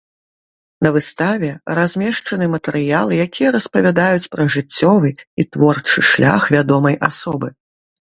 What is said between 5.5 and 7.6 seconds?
творчы шлях вядомай асобы.